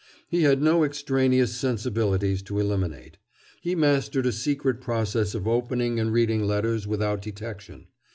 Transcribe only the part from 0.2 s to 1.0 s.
He had no